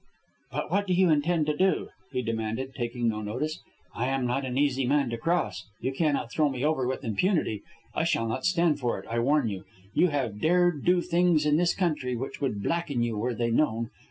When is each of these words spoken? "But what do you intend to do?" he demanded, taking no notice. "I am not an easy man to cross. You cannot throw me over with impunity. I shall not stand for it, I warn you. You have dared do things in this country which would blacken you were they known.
"But 0.51 0.71
what 0.71 0.87
do 0.87 0.95
you 0.95 1.11
intend 1.11 1.45
to 1.45 1.55
do?" 1.55 1.89
he 2.11 2.23
demanded, 2.23 2.73
taking 2.73 3.07
no 3.07 3.21
notice. 3.21 3.59
"I 3.93 4.07
am 4.07 4.25
not 4.25 4.45
an 4.45 4.57
easy 4.57 4.83
man 4.87 5.11
to 5.11 5.17
cross. 5.19 5.67
You 5.79 5.91
cannot 5.93 6.31
throw 6.31 6.49
me 6.49 6.65
over 6.65 6.87
with 6.87 7.03
impunity. 7.03 7.61
I 7.93 8.03
shall 8.05 8.27
not 8.27 8.43
stand 8.43 8.79
for 8.79 8.99
it, 8.99 9.05
I 9.07 9.19
warn 9.19 9.47
you. 9.47 9.63
You 9.93 10.07
have 10.07 10.41
dared 10.41 10.83
do 10.83 11.01
things 11.01 11.45
in 11.45 11.57
this 11.57 11.75
country 11.75 12.15
which 12.15 12.41
would 12.41 12.63
blacken 12.63 13.03
you 13.03 13.15
were 13.15 13.35
they 13.35 13.51
known. 13.51 13.91